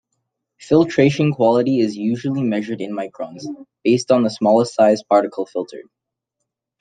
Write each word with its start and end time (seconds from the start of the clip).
Filtration 0.57 1.31
quality 1.31 1.79
is 1.79 1.95
usually 1.95 2.41
measured 2.41 2.81
in 2.81 2.89
microns, 2.91 3.43
based 3.83 4.09
on 4.11 4.23
the 4.23 4.31
smallest 4.31 4.73
size 4.73 5.03
particle 5.03 5.45
filtered. 5.45 5.85